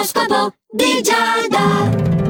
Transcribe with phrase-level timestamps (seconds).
[0.00, 2.29] L'oroscopo di Giada.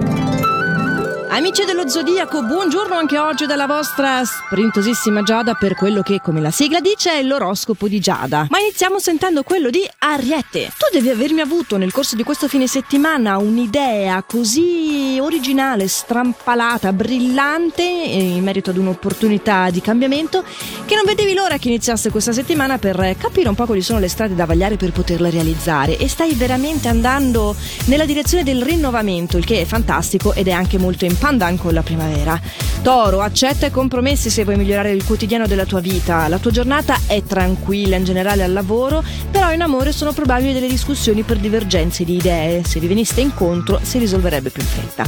[1.40, 6.50] Amici dello Zodiaco, buongiorno anche oggi dalla vostra sprintosissima Giada per quello che, come la
[6.50, 8.46] sigla dice, è l'oroscopo di Giada.
[8.50, 10.70] Ma iniziamo sentendo quello di Ariete.
[10.76, 17.84] Tu devi avermi avuto nel corso di questo fine settimana un'idea così originale, strampalata, brillante
[17.84, 20.44] in merito ad un'opportunità di cambiamento
[20.84, 24.08] che non vedevi l'ora che iniziasse questa settimana per capire un po' quali sono le
[24.08, 29.46] strade da vagliare per poterla realizzare e stai veramente andando nella direzione del rinnovamento, il
[29.46, 32.40] che è fantastico ed è anche molto importante pandan con la primavera.
[32.82, 36.26] Toro, accetta i compromessi se vuoi migliorare il quotidiano della tua vita.
[36.26, 40.66] La tua giornata è tranquilla in generale al lavoro, però in amore sono probabili delle
[40.66, 42.64] discussioni per divergenze di idee.
[42.64, 45.04] Se vi veniste incontro si risolverebbe più in fretta.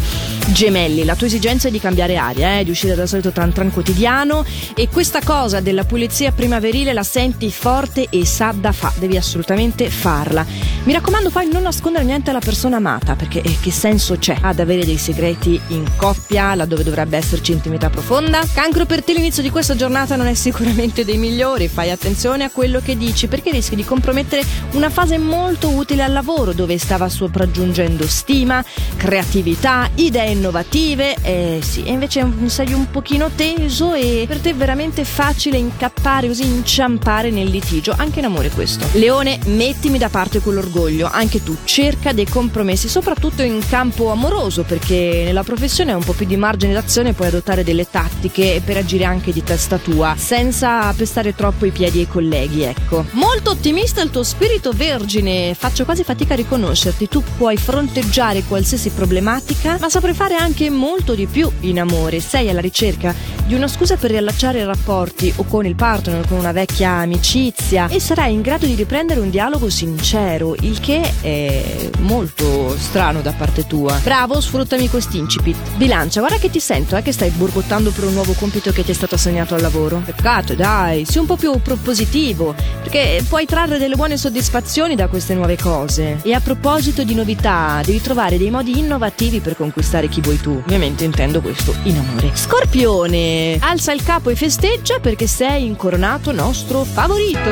[0.53, 3.73] Gemelli, la tua esigenza è di cambiare aria, eh, di uscire dal solito tran tran
[3.73, 4.45] quotidiano
[4.77, 9.91] e questa cosa della pulizia primaverile la senti forte e sa da fa, devi assolutamente
[9.91, 10.47] farla.
[10.85, 14.59] Mi raccomando poi non nascondere niente alla persona amata, perché eh, che senso c'è ad
[14.59, 18.45] avere dei segreti in coppia, laddove dovrebbe esserci intimità profonda?
[18.53, 22.51] Cancro per te l'inizio di questa giornata non è sicuramente dei migliori, fai attenzione a
[22.51, 27.09] quello che dici perché rischi di compromettere una fase molto utile al lavoro dove stava
[27.09, 28.65] sopraggiungendo stima,
[28.97, 34.55] creatività, idee innovative e sì, e invece sei un pochino teso e per te è
[34.57, 38.85] veramente facile incappare così inciampare nel litigio, anche in amore questo.
[38.95, 40.71] Leone, mettimi da parte quell'orgoglio,
[41.11, 46.13] anche tu cerca dei compromessi, soprattutto in campo amoroso perché nella professione è un po'
[46.13, 50.93] più di margine d'azione puoi adottare delle tattiche per agire anche di testa tua, senza
[50.95, 53.05] pestare troppo i piedi ai colleghi, ecco.
[53.13, 58.91] Molto ottimista il tuo spirito vergine, faccio quasi fatica a riconoscerti, tu puoi fronteggiare qualsiasi
[58.91, 63.15] problematica, ma saprai fare anche molto di più in amore, sei alla ricerca
[63.53, 66.89] di una scusa per riallacciare i rapporti o con il partner o con una vecchia
[66.89, 73.21] amicizia e sarai in grado di riprendere un dialogo sincero, il che è molto strano
[73.21, 74.01] da parte tua.
[74.03, 75.77] Bravo, sfruttami quest'incipit.
[75.77, 78.93] Bilancia, guarda che ti sento, eh, che stai borbottando per un nuovo compito che ti
[78.93, 80.01] è stato assegnato al lavoro.
[80.03, 85.35] Peccato, dai, sii un po' più propositivo, perché puoi trarre delle buone soddisfazioni da queste
[85.35, 86.21] nuove cose.
[86.23, 90.53] E a proposito di novità, devi trovare dei modi innovativi per conquistare chi vuoi tu.
[90.53, 92.31] Ovviamente intendo questo in amore.
[92.33, 97.51] Scorpione, alza il capo e festeggia perché sei incoronato nostro favorito.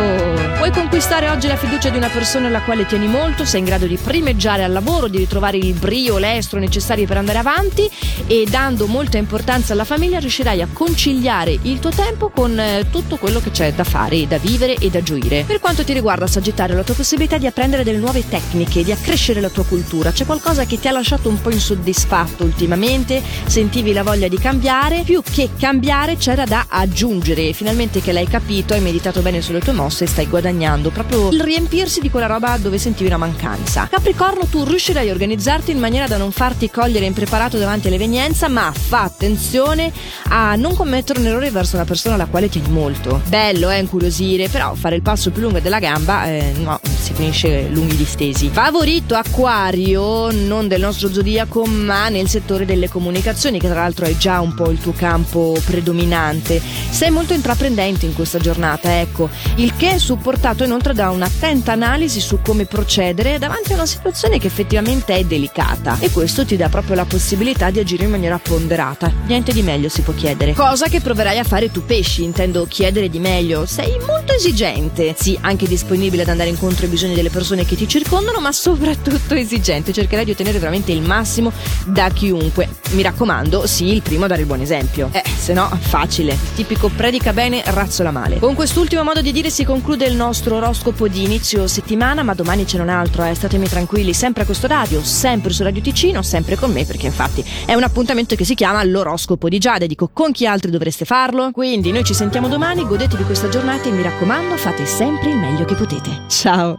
[0.56, 3.87] Puoi conquistare oggi la fiducia di una persona alla quale tieni molto, sei in grado
[3.87, 7.91] di primeggiare al lavoro, di ritrovare il brio, l'estro necessari per andare avanti
[8.27, 13.17] e dando molta importanza alla famiglia riuscirai a conciliare il tuo tempo con eh, tutto
[13.17, 15.45] quello che c'è da fare, da vivere e da gioire.
[15.47, 19.41] Per quanto ti riguarda Sagittario, la tua possibilità di apprendere delle nuove tecniche, di accrescere
[19.41, 24.03] la tua cultura, c'è qualcosa che ti ha lasciato un po' insoddisfatto ultimamente, sentivi la
[24.03, 25.70] voglia di cambiare, più che cambiare
[26.19, 30.27] c'era da aggiungere finalmente che l'hai capito, hai meditato bene sulle tue mosse e stai
[30.27, 33.87] guadagnando proprio il riempirsi di quella roba dove sentivi una mancanza.
[33.89, 38.73] Capricorno, tu riuscirai a organizzarti in maniera da non farti cogliere impreparato davanti all'evenienza ma
[38.73, 39.93] fa attenzione
[40.29, 43.23] a non commettere un errore verso una persona alla quale tieni molto.
[43.29, 47.69] Bello, eh, incuriosire, però fare il passo più lungo della gamba, eh, no, si finisce
[47.69, 48.50] lunghi distesi.
[48.50, 54.16] Favorito acquario, non del nostro zodiaco, ma nel settore delle comunicazioni, che tra l'altro è
[54.16, 56.60] già un po' il tuo campo predominante.
[56.91, 62.21] Sei molto intraprendente in questa giornata, ecco, il che è supportato inoltre da un'attenta analisi
[62.21, 66.69] su come procedere davanti a una situazione che effettivamente è delicata e questo ti dà
[66.69, 69.12] proprio la possibilità di agire in maniera ponderata.
[69.27, 70.53] Niente di meglio si può chiedere.
[70.55, 73.65] Cosa che proverai a fare tu pesci, intendo chiedere di meglio.
[73.65, 75.15] Sei molto esigente.
[75.19, 79.34] Sì, anche disponibile ad andare incontro ai bisogni delle persone che ti circondano, ma soprattutto
[79.34, 79.93] esigente.
[79.93, 81.53] Cercherai di ottenere veramente il massimo
[81.84, 82.69] da chiunque.
[82.91, 85.11] Mi raccomando, sii il primo a dare il buon esempio.
[85.12, 86.33] Eh, se no, facile.
[86.33, 88.39] Il tipico predica bene, razzola male.
[88.39, 92.65] Con quest'ultimo modo di dire si conclude il nostro oroscopo di inizio settimana, ma domani
[92.65, 93.34] c'è un altro, eh.
[93.34, 97.45] Statemi tranquilli, sempre a questo radio, sempre su Radio Ticino, sempre con me, perché infatti
[97.65, 99.87] è una appuntamento che si chiama l'oroscopo di Giada.
[99.87, 101.51] Dico con chi altri dovreste farlo?
[101.53, 105.65] Quindi noi ci sentiamo domani, godetevi questa giornata e mi raccomando fate sempre il meglio
[105.65, 106.22] che potete.
[106.28, 106.78] Ciao!